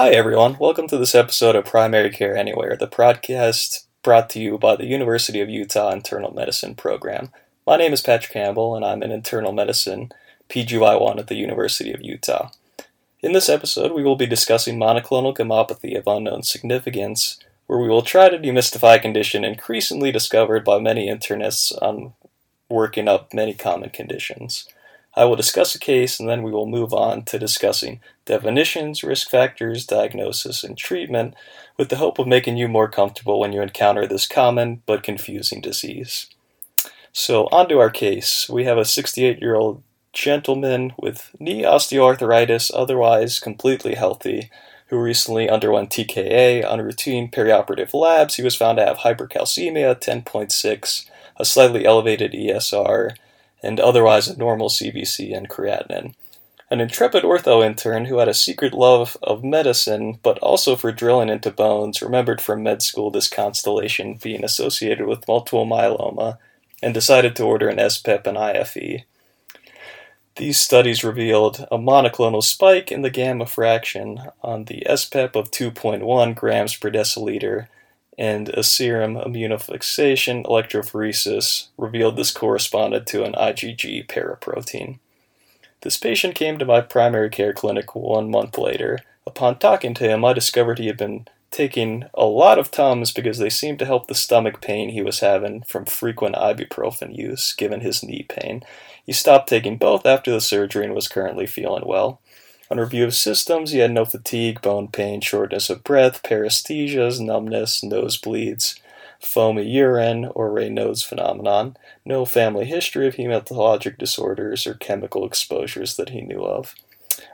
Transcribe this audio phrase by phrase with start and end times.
[0.00, 0.56] Hi, everyone.
[0.58, 4.86] Welcome to this episode of Primary Care Anywhere, the podcast brought to you by the
[4.86, 7.30] University of Utah Internal Medicine Program.
[7.66, 10.10] My name is Patrick Campbell, and I'm an internal medicine
[10.48, 12.48] PGY1 at the University of Utah.
[13.20, 18.00] In this episode, we will be discussing monoclonal gammopathy of unknown significance, where we will
[18.00, 22.14] try to demystify a condition increasingly discovered by many internists on
[22.70, 24.66] working up many common conditions.
[25.14, 29.28] I will discuss a case and then we will move on to discussing definitions, risk
[29.28, 31.34] factors, diagnosis, and treatment
[31.76, 35.60] with the hope of making you more comfortable when you encounter this common but confusing
[35.60, 36.26] disease.
[37.12, 38.48] So, on to our case.
[38.48, 44.50] We have a 68 year old gentleman with knee osteoarthritis, otherwise completely healthy,
[44.88, 48.36] who recently underwent TKA on routine perioperative labs.
[48.36, 53.16] He was found to have hypercalcemia 10.6, a slightly elevated ESR,
[53.62, 56.14] and otherwise a normal CBC and creatinine.
[56.70, 61.28] An intrepid ortho intern who had a secret love of medicine, but also for drilling
[61.28, 66.38] into bones, remembered from med school this constellation being associated with multiple myeloma,
[66.80, 69.04] and decided to order an SPEP and IFE.
[70.36, 76.34] These studies revealed a monoclonal spike in the gamma fraction on the SPEP of 2.1
[76.36, 77.66] grams per deciliter,
[78.20, 84.98] and a serum immunofixation electrophoresis revealed this corresponded to an IgG paraprotein.
[85.80, 88.98] This patient came to my primary care clinic one month later.
[89.26, 93.38] Upon talking to him, I discovered he had been taking a lot of Tums because
[93.38, 97.80] they seemed to help the stomach pain he was having from frequent ibuprofen use, given
[97.80, 98.62] his knee pain.
[99.02, 102.20] He stopped taking both after the surgery and was currently feeling well.
[102.70, 107.82] On review of systems, he had no fatigue, bone pain, shortness of breath, paresthesias, numbness,
[107.82, 108.78] nosebleeds,
[109.18, 116.10] foamy urine, or Raynaud's phenomenon, no family history of hematologic disorders or chemical exposures that
[116.10, 116.76] he knew of.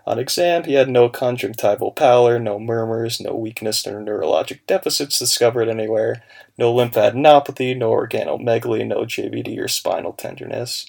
[0.07, 5.69] On exam, he had no conjunctival pallor, no murmurs, no weakness or neurologic deficits discovered
[5.69, 6.23] anywhere,
[6.57, 10.87] no lymphadenopathy, no organomegaly, no JVD or spinal tenderness,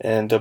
[0.00, 0.32] and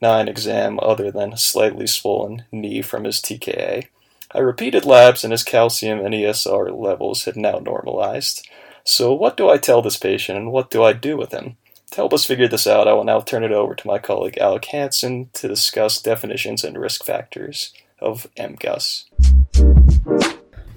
[0.00, 3.86] a benign exam other than a slightly swollen knee from his TKA.
[4.32, 8.46] I repeated labs and his calcium and ESR levels had now normalized.
[8.84, 11.56] So, what do I tell this patient and what do I do with him?
[11.90, 14.38] To help us figure this out, I will now turn it over to my colleague
[14.38, 19.06] Alec Hansen to discuss definitions and risk factors of MGUS.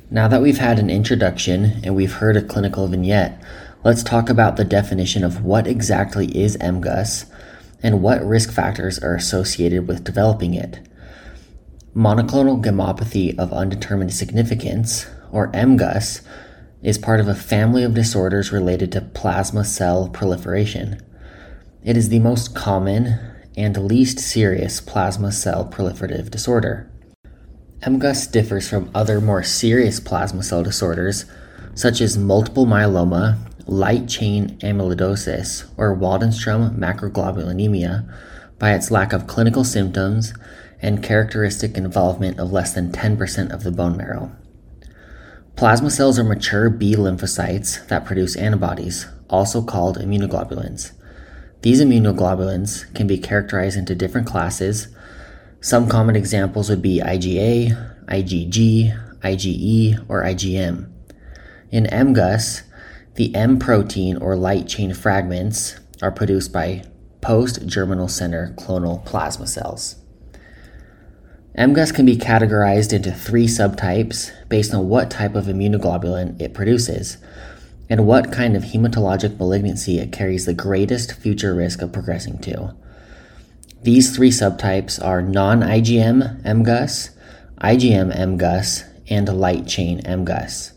[0.10, 3.42] Now that we've had an introduction and we've heard a clinical vignette,
[3.84, 7.30] let's talk about the definition of what exactly is MGUS
[7.84, 10.80] and what risk factors are associated with developing it.
[11.94, 16.22] Monoclonal gammopathy of undetermined significance, or MGUS,
[16.82, 21.00] is part of a family of disorders related to plasma cell proliferation.
[21.84, 23.20] It is the most common
[23.56, 26.90] and least serious plasma cell proliferative disorder.
[27.82, 31.26] MGUS differs from other more serious plasma cell disorders,
[31.76, 38.10] such as multiple myeloma, light chain amyloidosis, or Waldenstrom macroglobulinemia,
[38.60, 40.34] by its lack of clinical symptoms
[40.82, 44.32] and characteristic involvement of less than 10% of the bone marrow.
[45.56, 50.92] Plasma cells are mature B lymphocytes that produce antibodies, also called immunoglobulins.
[51.62, 54.90] These immunoglobulins can be characterized into different classes.
[55.62, 60.92] Some common examples would be IgA, IgG, IgE, or IgM.
[61.72, 62.64] In MGUS,
[63.16, 66.84] the M protein or light chain fragments are produced by
[67.22, 69.96] post germinal center clonal plasma cells.
[71.58, 77.18] MGUS can be categorized into three subtypes based on what type of immunoglobulin it produces
[77.90, 82.74] and what kind of hematologic malignancy it carries the greatest future risk of progressing to.
[83.84, 87.12] These three subtypes are non IgM MGUS,
[87.62, 90.73] IgM MGUS, and light chain MGUS.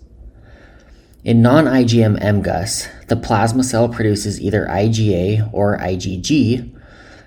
[1.27, 6.73] In non IgM MGUS, the plasma cell produces either IgA or IgG,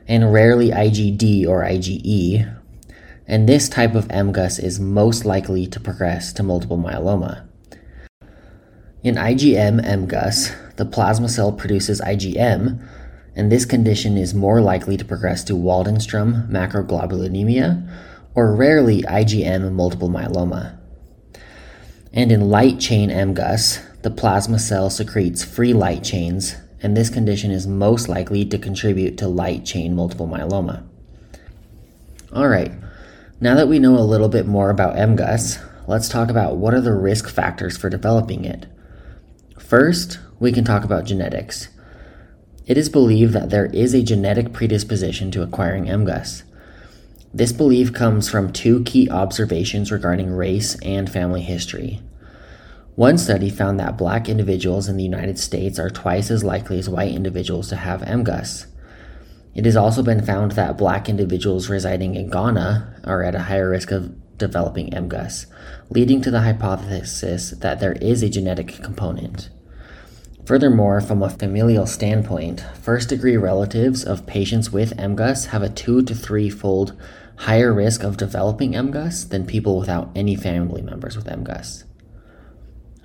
[0.07, 2.57] and rarely IgD or IgE,
[3.27, 7.45] and this type of MGUS is most likely to progress to multiple myeloma.
[9.03, 12.81] In IgM MGUS, the plasma cell produces IgM,
[13.35, 17.85] and this condition is more likely to progress to Waldenstrom macroglobulinemia
[18.33, 20.77] or rarely IgM multiple myeloma.
[22.13, 27.51] And in light chain MGUS, the plasma cell secretes free light chains, and this condition
[27.51, 30.83] is most likely to contribute to light chain multiple myeloma.
[32.31, 32.71] All right,
[33.41, 36.81] now that we know a little bit more about MGUS, let's talk about what are
[36.81, 38.67] the risk factors for developing it.
[39.57, 41.67] First, we can talk about genetics.
[42.65, 46.43] It is believed that there is a genetic predisposition to acquiring MGUS.
[47.33, 52.01] This belief comes from two key observations regarding race and family history.
[52.99, 56.89] One study found that black individuals in the United States are twice as likely as
[56.89, 58.65] white individuals to have MGUS.
[59.55, 63.69] It has also been found that black individuals residing in Ghana are at a higher
[63.69, 65.45] risk of developing MGUS,
[65.89, 69.49] leading to the hypothesis that there is a genetic component.
[70.45, 76.01] Furthermore, from a familial standpoint, first degree relatives of patients with MGUS have a two
[76.01, 76.99] to three fold
[77.37, 81.85] higher risk of developing MGUS than people without any family members with MGUS.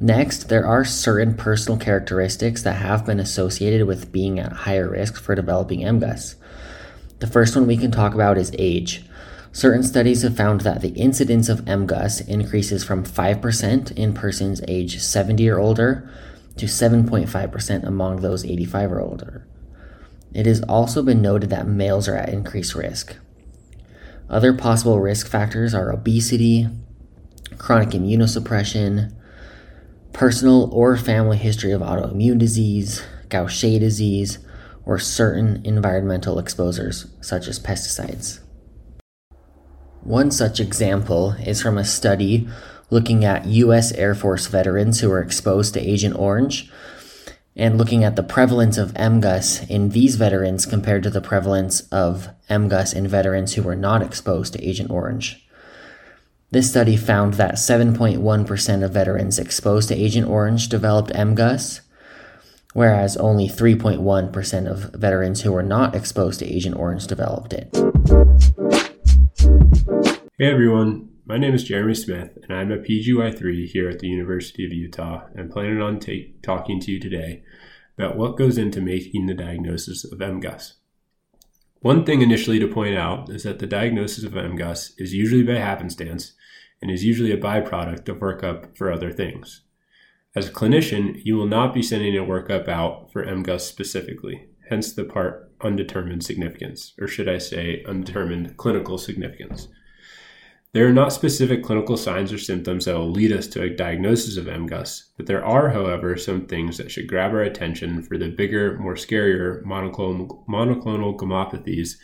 [0.01, 5.21] Next, there are certain personal characteristics that have been associated with being at higher risk
[5.21, 6.35] for developing MGUS.
[7.21, 9.05] The first one we can talk about is age.
[9.53, 14.99] Certain studies have found that the incidence of MGUS increases from 5% in persons age
[14.99, 16.11] 70 or older
[16.57, 19.47] to 7.5% among those 85 or older.
[20.33, 23.17] It has also been noted that males are at increased risk.
[24.29, 26.67] Other possible risk factors are obesity,
[27.59, 29.13] chronic immunosuppression,
[30.15, 34.39] personal or family history of autoimmune disease, Gaucher disease,
[34.87, 38.39] or certain environmental exposures such as pesticides.
[40.03, 42.49] One such example is from a study
[42.91, 43.93] looking at U.S.
[43.93, 46.71] Air Force veterans who were exposed to Agent Orange
[47.57, 52.29] and looking at the prevalence of MGUS in these veterans compared to the prevalence of
[52.49, 55.44] MGUS in veterans who were not exposed to Agent Orange.
[56.55, 61.81] This study found that 7.1% of veterans exposed to Agent Orange developed MGUS,
[62.75, 67.77] whereas only 3.1% of veterans who were not exposed to Agent Orange developed it.
[70.39, 74.65] Hey everyone, my name is Jeremy Smith, and I'm a PGY3 here at the University
[74.65, 75.25] of Utah.
[75.37, 75.99] I'm planning on
[76.41, 77.43] talking to you today
[77.99, 80.75] about what goes into making the diagnosis of MGUS.
[81.81, 85.55] One thing initially to point out is that the diagnosis of MGUS is usually by
[85.55, 86.35] happenstance
[86.85, 89.63] and is usually a byproduct of workup for other things.
[90.37, 94.93] As a clinician, you will not be sending a workup out for MGUS specifically, hence
[94.93, 99.69] the part undetermined significance, or should I say, undetermined clinical significance.
[100.75, 104.37] There are not specific clinical signs or symptoms that will lead us to a diagnosis
[104.37, 108.29] of MGUS, but there are, however, some things that should grab our attention for the
[108.29, 111.97] bigger, more scarier monoclonal, monoclonal gammopathies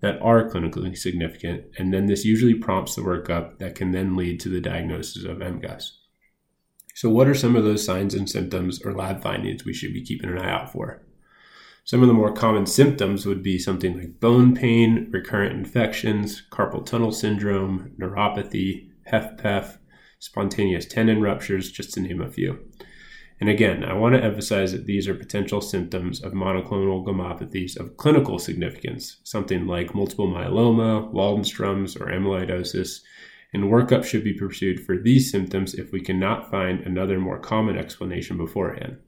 [0.00, 4.40] that are clinically significant, and then this usually prompts the workup that can then lead
[4.40, 5.90] to the diagnosis of MGUS.
[6.94, 10.04] So, what are some of those signs and symptoms or lab findings we should be
[10.04, 11.02] keeping an eye out for?
[11.84, 16.84] Some of the more common symptoms would be something like bone pain, recurrent infections, carpal
[16.84, 19.78] tunnel syndrome, neuropathy, HFpEF,
[20.18, 22.58] spontaneous tendon ruptures, just to name a few.
[23.40, 27.96] And again, I want to emphasize that these are potential symptoms of monoclonal gammopathies of
[27.96, 33.00] clinical significance, something like multiple myeloma, Waldenstrom's, or amyloidosis,
[33.54, 37.78] and workup should be pursued for these symptoms if we cannot find another more common
[37.78, 38.98] explanation beforehand.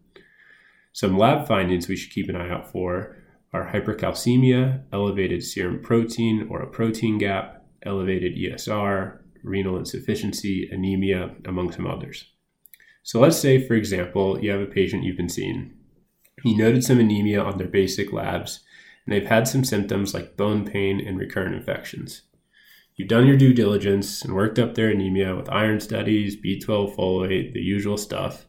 [0.92, 3.16] Some lab findings we should keep an eye out for
[3.52, 11.72] are hypercalcemia, elevated serum protein or a protein gap, elevated ESR, renal insufficiency, anemia, among
[11.72, 12.26] some others.
[13.02, 15.72] So let's say, for example, you have a patient you've been seeing.
[16.44, 18.60] You noted some anemia on their basic labs,
[19.04, 22.22] and they've had some symptoms like bone pain and recurrent infections.
[22.96, 27.52] You've done your due diligence and worked up their anemia with iron studies, B12 folate,
[27.52, 28.46] the usual stuff,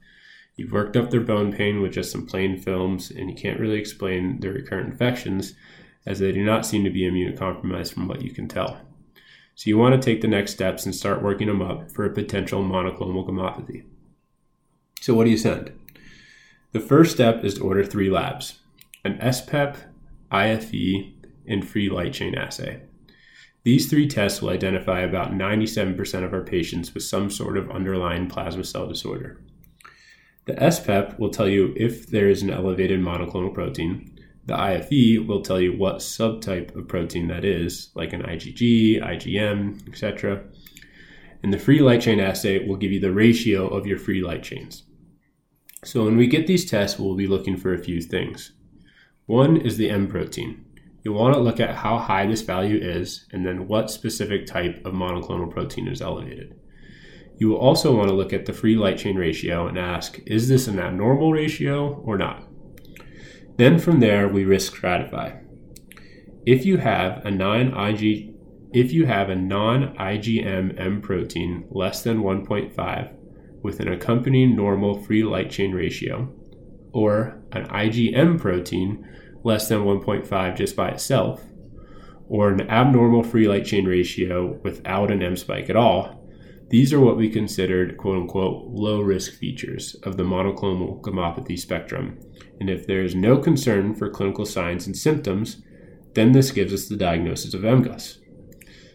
[0.62, 3.79] You've worked up their bone pain with just some plain films, and you can't really
[3.79, 5.55] explain their recurrent infections
[6.05, 8.79] as they do not seem to be immunocompromised from what you can tell.
[9.55, 12.13] So you want to take the next steps and start working them up for a
[12.13, 13.86] potential monoclonal gammopathy.
[15.01, 15.72] So what do you send?
[16.74, 18.60] The first step is to order three labs,
[19.03, 19.75] an SPEP,
[20.31, 21.12] IFE,
[21.48, 22.84] and free light chain assay.
[23.63, 28.29] These three tests will identify about 97% of our patients with some sort of underlying
[28.29, 29.41] plasma cell disorder.
[30.46, 34.20] The SPEP will tell you if there is an elevated monoclonal protein.
[34.46, 39.88] The IFE will tell you what subtype of protein that is, like an IgG, IgM,
[39.88, 40.43] etc.
[41.41, 44.43] And the free light chain assay will give you the ratio of your free light
[44.43, 44.84] chains.
[45.84, 48.52] So when we get these tests, we'll be looking for a few things.
[49.26, 50.66] One is the M protein.
[51.04, 54.86] You'll want to look at how high this value is and then what specific type
[54.86, 56.60] of monoclonal protein is elevated.
[57.38, 60.48] You will also want to look at the free light chain ratio and ask, is
[60.48, 62.48] this an abnormal ratio or not?
[63.58, 65.44] Then from there, we risk stratify.
[66.46, 68.36] If you have a non-IG,
[68.74, 73.16] if you have a non-IgM M protein less than 1.5
[73.62, 76.34] with an accompanying normal free light chain ratio,
[76.94, 79.08] or an IgM protein
[79.44, 81.44] less than 1.5 just by itself,
[82.27, 86.22] or an abnormal free light chain ratio without an M spike at all,
[86.70, 92.18] these are what we considered quote unquote low risk features of the monoclonal gammopathy spectrum.
[92.62, 95.62] And if there is no concern for clinical signs and symptoms,
[96.13, 98.20] then this gives us the diagnosis of MGUS.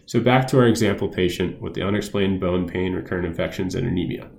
[0.07, 4.31] So back to our example patient with the unexplained bone pain, recurrent infections, and anemia.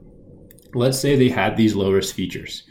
[0.74, 2.64] Let's say they had these low risk features,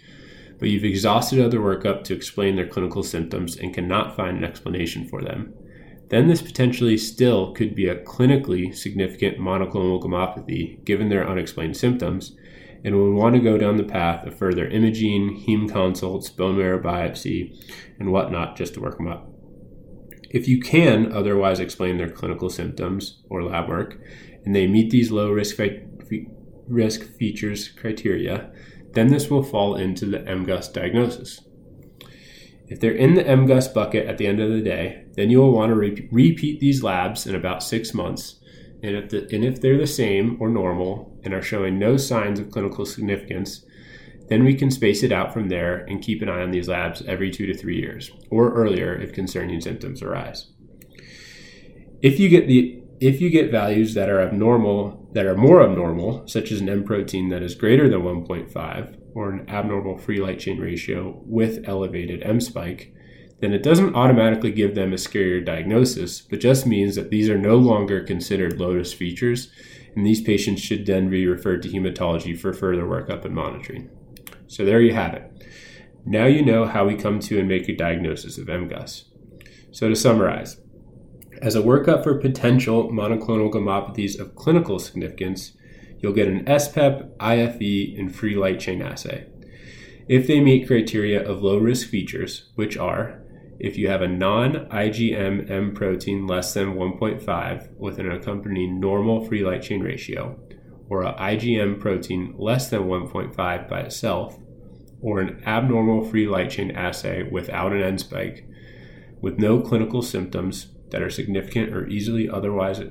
[0.59, 5.07] but you've exhausted other workup to explain their clinical symptoms and cannot find an explanation
[5.07, 5.53] for them
[6.09, 12.35] then this potentially still could be a clinically significant monoclonal gammopathy given their unexplained symptoms,
[12.83, 16.81] and we want to go down the path of further imaging, heme consults, bone marrow
[16.81, 17.53] biopsy,
[17.99, 19.29] and whatnot just to work them up.
[20.29, 23.97] If you can otherwise explain their clinical symptoms or lab work,
[24.45, 25.57] and they meet these low risk,
[26.67, 28.51] risk features criteria,
[28.93, 31.41] then this will fall into the MGUS diagnosis.
[32.67, 35.53] If they're in the MGUS bucket at the end of the day, then you will
[35.53, 38.41] want to re- repeat these labs in about six months.
[38.83, 42.39] And if, the, and if they're the same or normal and are showing no signs
[42.39, 43.65] of clinical significance,
[44.29, 47.01] then we can space it out from there and keep an eye on these labs
[47.07, 50.47] every two to three years or earlier if concerning symptoms arise.
[52.01, 56.27] If you get the if you get values that are abnormal that are more abnormal,
[56.27, 60.37] such as an M protein that is greater than 1.5, or an abnormal free light
[60.37, 62.93] chain ratio with elevated M spike,
[63.39, 67.37] then it doesn't automatically give them a scarier diagnosis, but just means that these are
[67.39, 69.51] no longer considered lotus features,
[69.95, 73.89] and these patients should then be referred to hematology for further workup and monitoring.
[74.45, 75.31] So there you have it.
[76.05, 79.05] Now you know how we come to and make a diagnosis of MGUS.
[79.71, 80.57] So to summarize,
[81.41, 85.53] as a workup for potential monoclonal gammopathies of clinical significance,
[85.99, 89.27] you'll get an SPEP, IFE, and free light chain assay.
[90.07, 93.21] If they meet criteria of low risk features, which are
[93.59, 99.25] if you have a non IgM M protein less than 1.5 with an accompanying normal
[99.25, 100.39] free light chain ratio,
[100.89, 104.37] or an IgM protein less than 1.5 by itself,
[105.01, 108.47] or an abnormal free light chain assay without an M spike,
[109.21, 112.81] with no clinical symptoms that are significant or easily otherwise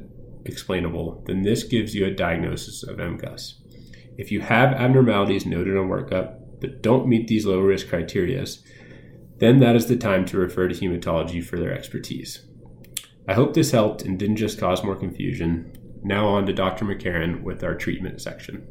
[0.44, 3.54] explainable, then this gives you a diagnosis of MGUS.
[4.16, 8.44] If you have abnormalities noted on workup but don't meet these low risk criteria,
[9.38, 12.46] then that is the time to refer to hematology for their expertise.
[13.28, 15.72] I hope this helped and didn't just cause more confusion.
[16.02, 16.84] Now on to Dr.
[16.84, 18.66] McCarran with our treatment section.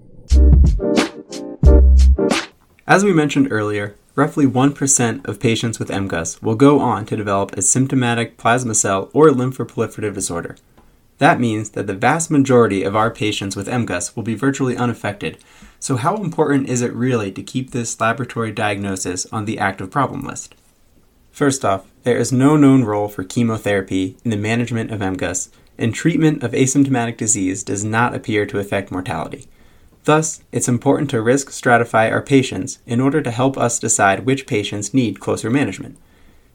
[2.87, 7.53] As we mentioned earlier, roughly 1% of patients with MGUS will go on to develop
[7.53, 10.55] a symptomatic plasma cell or lymphoproliferative disorder.
[11.17, 15.37] That means that the vast majority of our patients with MGUS will be virtually unaffected.
[15.79, 20.23] So, how important is it really to keep this laboratory diagnosis on the active problem
[20.23, 20.55] list?
[21.31, 25.93] First off, there is no known role for chemotherapy in the management of MGUS, and
[25.93, 29.47] treatment of asymptomatic disease does not appear to affect mortality.
[30.05, 34.45] Thus, it's important to risk stratify our patients in order to help us decide which
[34.45, 35.97] patients need closer management.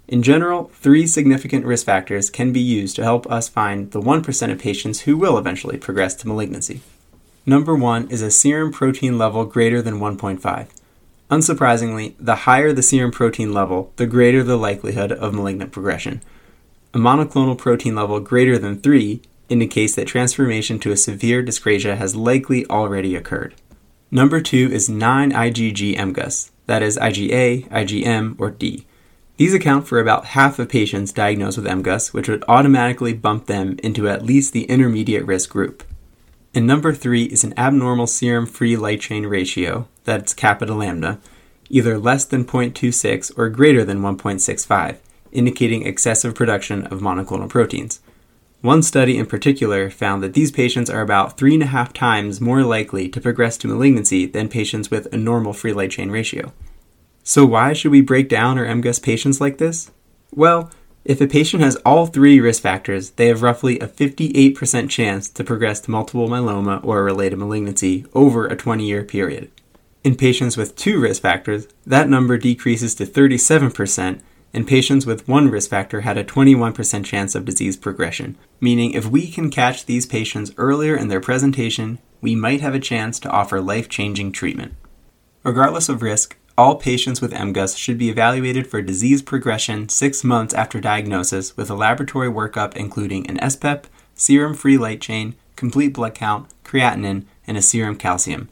[0.07, 4.53] In general, three significant risk factors can be used to help us find the 1%
[4.53, 6.81] of patients who will eventually progress to malignancy.
[7.45, 10.69] Number one is a serum protein level greater than 1.5.
[11.31, 16.21] Unsurprisingly, the higher the serum protein level, the greater the likelihood of malignant progression.
[16.93, 22.17] A monoclonal protein level greater than 3 indicates that transformation to a severe dyscrasia has
[22.17, 23.55] likely already occurred.
[24.11, 28.87] Number 2 is non IgG MGUS, that is IgA, IgM, or D.
[29.37, 33.77] These account for about half of patients diagnosed with MGUS, which would automatically bump them
[33.83, 35.83] into at least the intermediate risk group.
[36.55, 41.21] And number three is an abnormal serum free light chain ratio, that's kappa lambda,
[41.69, 44.97] either less than 0.26 or greater than 1.65,
[45.33, 48.01] indicating excessive production of monoclonal proteins.
[48.63, 52.43] One study in particular found that these patients are about three and a half times
[52.43, 56.53] more likely to progress to malignancy than patients with a normal free light chain ratio.
[57.23, 59.91] So, why should we break down our MGUS patients like this?
[60.35, 60.71] Well,
[61.07, 65.43] if a patient has all three risk factors, they have roughly a 58% chance to
[65.43, 69.51] progress to multiple myeloma or a related malignancy over a 20 year period.
[70.05, 74.21] In patients with two risk factors, that number decreases to 37%,
[74.53, 79.07] and patients with one risk factor had a 21% chance of disease progression, meaning if
[79.07, 83.31] we can catch these patients earlier in their presentation, we might have a chance to
[83.31, 84.75] offer life changing treatment.
[85.43, 90.53] Regardless of risk, all patients with MGUS should be evaluated for disease progression six months
[90.53, 96.15] after diagnosis with a laboratory workup including an SPEP, serum free light chain, complete blood
[96.15, 98.49] count, creatinine, and a serum calcium.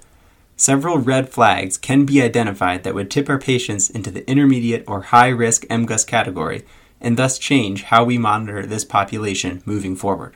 [0.61, 5.03] Several red flags can be identified that would tip our patients into the intermediate or
[5.03, 6.65] high risk MGUS category,
[7.01, 10.35] and thus change how we monitor this population moving forward.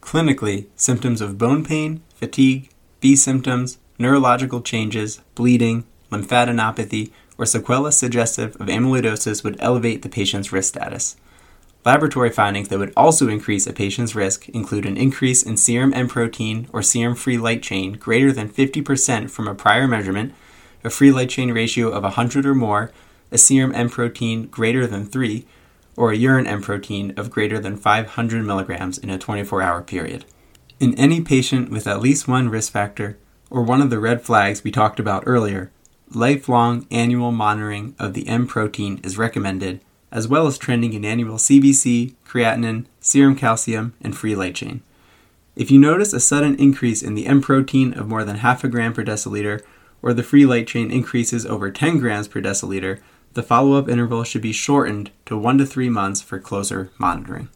[0.00, 8.54] Clinically, symptoms of bone pain, fatigue, B symptoms, neurological changes, bleeding, lymphadenopathy, or sequela suggestive
[8.60, 11.16] of amyloidosis would elevate the patient's risk status.
[11.84, 16.08] Laboratory findings that would also increase a patient's risk include an increase in serum M
[16.08, 20.34] protein or serum free light chain greater than 50% from a prior measurement,
[20.82, 22.90] a free light chain ratio of 100 or more,
[23.30, 25.44] a serum M protein greater than 3,
[25.94, 30.24] or a urine M protein of greater than 500 milligrams in a 24 hour period.
[30.80, 33.18] In any patient with at least one risk factor,
[33.50, 35.70] or one of the red flags we talked about earlier,
[36.10, 39.82] lifelong annual monitoring of the M protein is recommended,
[40.14, 44.80] as well as trending in annual CBC, creatinine, serum calcium, and free light chain.
[45.56, 48.68] If you notice a sudden increase in the M protein of more than half a
[48.68, 49.60] gram per deciliter,
[50.00, 53.00] or the free light chain increases over 10 grams per deciliter,
[53.34, 57.48] the follow up interval should be shortened to 1 to 3 months for closer monitoring.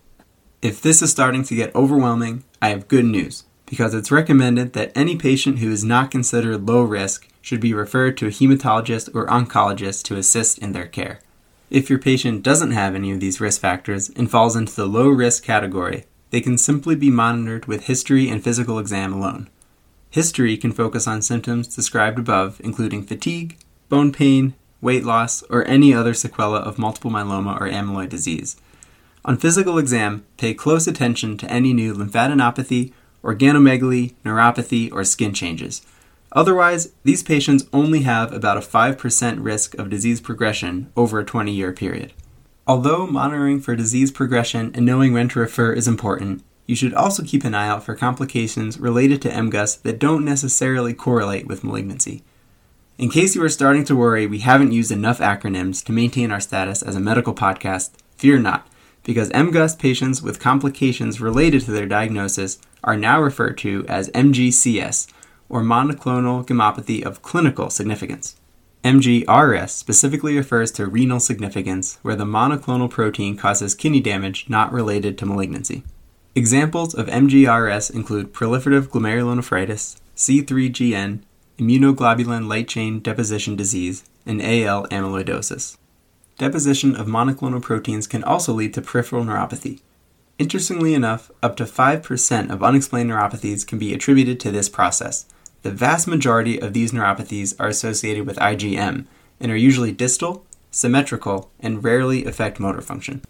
[0.60, 4.90] If this is starting to get overwhelming, I have good news because it's recommended that
[4.96, 9.26] any patient who is not considered low risk should be referred to a hematologist or
[9.26, 11.20] oncologist to assist in their care.
[11.70, 15.08] If your patient doesn't have any of these risk factors and falls into the low
[15.08, 19.50] risk category, they can simply be monitored with history and physical exam alone.
[20.10, 23.58] History can focus on symptoms described above, including fatigue,
[23.90, 28.56] bone pain, weight loss, or any other sequela of multiple myeloma or amyloid disease.
[29.26, 35.82] On physical exam, pay close attention to any new lymphadenopathy, organomegaly, neuropathy, or skin changes.
[36.32, 41.52] Otherwise, these patients only have about a 5% risk of disease progression over a 20
[41.52, 42.12] year period.
[42.66, 47.22] Although monitoring for disease progression and knowing when to refer is important, you should also
[47.22, 52.22] keep an eye out for complications related to MGUS that don't necessarily correlate with malignancy.
[52.98, 56.40] In case you are starting to worry we haven't used enough acronyms to maintain our
[56.40, 58.68] status as a medical podcast, fear not,
[59.02, 65.06] because MGUS patients with complications related to their diagnosis are now referred to as MGCS,
[65.48, 68.36] or monoclonal gammopathy of clinical significance.
[68.84, 75.18] MGRS specifically refers to renal significance, where the monoclonal protein causes kidney damage not related
[75.18, 75.82] to malignancy.
[76.34, 81.20] Examples of MGRS include proliferative glomerulonephritis, C3GN,
[81.58, 85.76] immunoglobulin light chain deposition disease, and AL amyloidosis.
[86.38, 89.80] Deposition of monoclonal proteins can also lead to peripheral neuropathy.
[90.38, 95.26] Interestingly enough, up to 5% of unexplained neuropathies can be attributed to this process.
[95.62, 99.06] The vast majority of these neuropathies are associated with IgM
[99.40, 103.22] and are usually distal, symmetrical, and rarely affect motor function.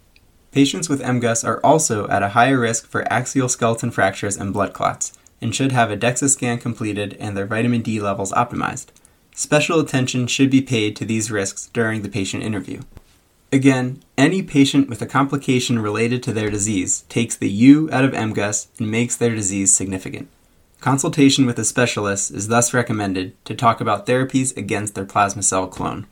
[0.51, 4.73] Patients with MGUS are also at a higher risk for axial skeleton fractures and blood
[4.73, 8.87] clots, and should have a DEXA scan completed and their vitamin D levels optimized.
[9.33, 12.81] Special attention should be paid to these risks during the patient interview.
[13.51, 18.11] Again, any patient with a complication related to their disease takes the U out of
[18.11, 20.29] MGUS and makes their disease significant.
[20.79, 25.67] Consultation with a specialist is thus recommended to talk about therapies against their plasma cell
[25.67, 26.07] clone.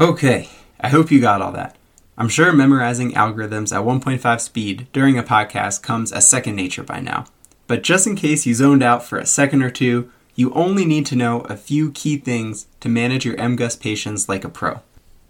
[0.00, 0.48] Okay,
[0.80, 1.76] I hope you got all that.
[2.16, 7.00] I'm sure memorizing algorithms at 1.5 speed during a podcast comes as second nature by
[7.00, 7.26] now.
[7.66, 11.04] But just in case you zoned out for a second or two, you only need
[11.06, 14.80] to know a few key things to manage your MGUS patients like a pro.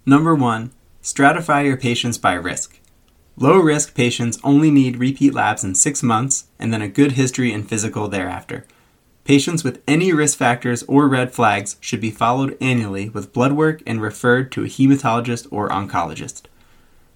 [0.05, 0.71] Number one,
[1.01, 2.79] stratify your patients by risk.
[3.35, 7.51] Low risk patients only need repeat labs in six months and then a good history
[7.51, 8.65] and physical thereafter.
[9.23, 13.81] Patients with any risk factors or red flags should be followed annually with blood work
[13.87, 16.43] and referred to a hematologist or oncologist.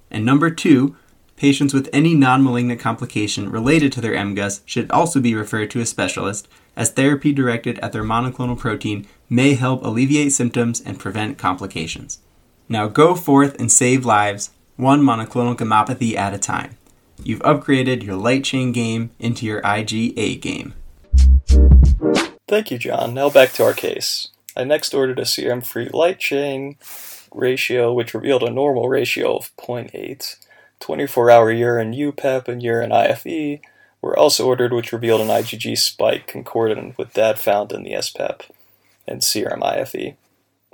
[0.10, 0.95] And number two,
[1.38, 5.80] Patients with any non malignant complication related to their MGUS should also be referred to
[5.80, 11.38] a specialist, as therapy directed at their monoclonal protein may help alleviate symptoms and prevent
[11.38, 12.19] complications.
[12.67, 16.78] Now go forth and save lives, one monoclonal gammopathy at a time.
[17.24, 20.74] You've upgraded your light chain game into your IgA game.
[22.48, 23.13] Thank you, John.
[23.13, 24.30] Now back to our case.
[24.56, 26.78] I next ordered a serum free light chain
[27.34, 30.38] ratio, which revealed a normal ratio of 0.8.
[30.80, 33.60] 24 hour urine UPEP and urine IFE
[34.02, 38.44] were also ordered, which revealed an IgG spike concordant with that found in the SPEP
[39.08, 40.16] and serum IFE.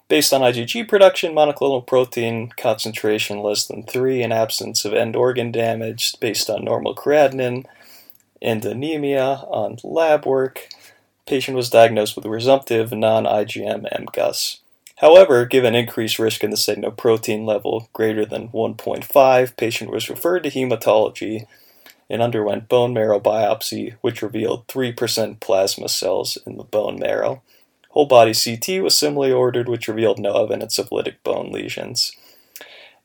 [0.09, 5.51] Based on IgG production, monoclonal protein concentration less than 3 and absence of end organ
[5.51, 7.65] damage based on normal creatinine
[8.41, 10.67] and anemia on lab work,
[11.25, 14.59] patient was diagnosed with resumptive non-IgM MGUS.
[14.97, 20.51] However, given increased risk in the protein level greater than 1.5, patient was referred to
[20.51, 21.45] hematology
[22.09, 27.41] and underwent bone marrow biopsy, which revealed 3% plasma cells in the bone marrow.
[27.93, 32.11] Whole body CT was similarly ordered, which revealed no evidence of lytic bone lesions.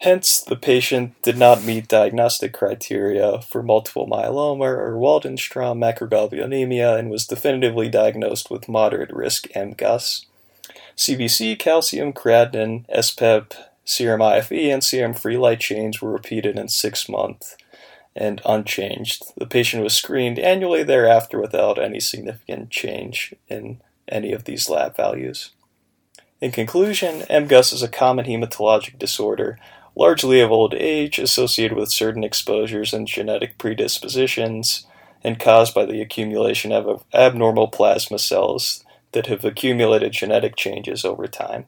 [0.01, 7.11] Hence, the patient did not meet diagnostic criteria for multiple myeloma or Waldenstrom macroglobulinemia and
[7.11, 10.24] was definitively diagnosed with moderate risk MGUS.
[10.96, 13.53] CBC, calcium, creatinine, SPEP,
[13.85, 17.59] serum IFE, and serum free light chains were repeated in six months
[18.16, 19.22] and unchanged.
[19.37, 24.97] The patient was screened annually thereafter without any significant change in any of these lab
[24.97, 25.51] values.
[26.40, 29.59] In conclusion, MGUS is a common hematologic disorder
[29.99, 34.87] largely of old age, associated with certain exposures and genetic predispositions,
[35.25, 41.27] and caused by the accumulation of abnormal plasma cells that have accumulated genetic changes over
[41.27, 41.66] time.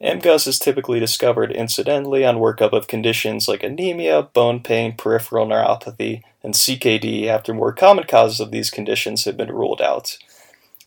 [0.00, 6.22] MGUS is typically discovered incidentally on workup of conditions like anemia, bone pain, peripheral neuropathy,
[6.42, 10.18] and CKD after more common causes of these conditions have been ruled out.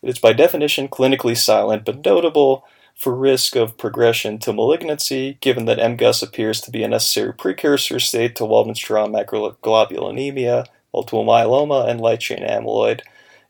[0.02, 5.64] It is by definition clinically silent but notable for risk of progression to malignancy, given
[5.64, 12.00] that MGUS appears to be a necessary precursor state to Waldenstrom macroglobulinemia, multiple myeloma, and
[12.00, 13.00] light chain amyloid,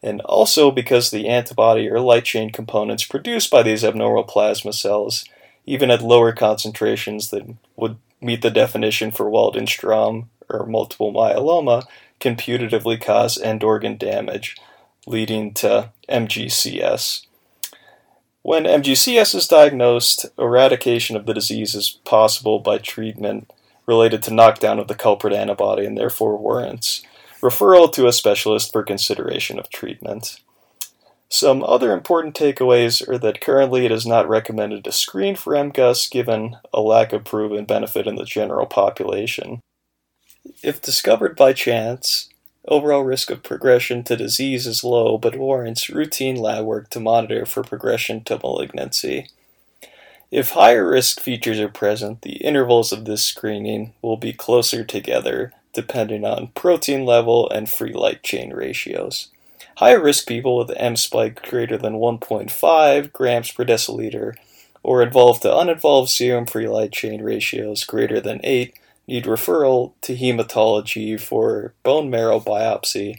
[0.02, 5.24] and also because the antibody or light chain components produced by these abnormal plasma cells,
[5.66, 11.84] even at lower concentrations that would meet the definition for Waldenstrom or multiple myeloma,
[12.20, 14.56] can putatively cause end organ damage,
[15.06, 17.26] leading to MGCS.
[18.42, 23.50] When MGCS is diagnosed, eradication of the disease is possible by treatment
[23.86, 27.02] related to knockdown of the culprit antibody and therefore warrants
[27.40, 30.40] referral to a specialist for consideration of treatment.
[31.28, 36.10] Some other important takeaways are that currently it is not recommended to screen for MGUS
[36.10, 39.60] given a lack of proven benefit in the general population.
[40.62, 42.28] If discovered by chance,
[42.68, 47.44] Overall risk of progression to disease is low, but warrants routine lab work to monitor
[47.44, 49.28] for progression to malignancy.
[50.30, 55.52] If higher risk features are present, the intervals of this screening will be closer together
[55.72, 59.28] depending on protein level and free light chain ratios.
[59.76, 64.34] Higher risk people with M spike greater than 1.5 grams per deciliter
[64.82, 68.74] or involved to uninvolved serum free light chain ratios greater than 8
[69.06, 73.18] need referral to hematology for bone marrow biopsy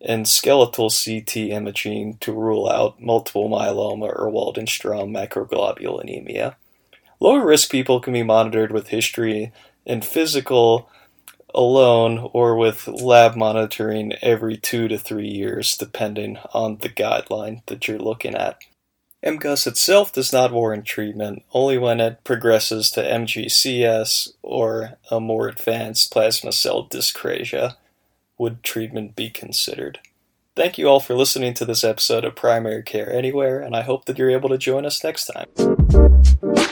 [0.00, 6.56] and skeletal CT imaging to rule out multiple myeloma or Waldenstrom macroglobulinemia.
[7.20, 9.52] Lower risk people can be monitored with history
[9.86, 10.90] and physical
[11.54, 17.86] alone or with lab monitoring every two to three years, depending on the guideline that
[17.86, 18.58] you're looking at.
[19.24, 25.46] MGUS itself does not warrant treatment only when it progresses to MGCS or a more
[25.46, 27.76] advanced plasma cell dyscrasia
[28.36, 30.00] would treatment be considered.
[30.56, 34.06] Thank you all for listening to this episode of Primary Care Anywhere, and I hope
[34.06, 36.68] that you're able to join us next time.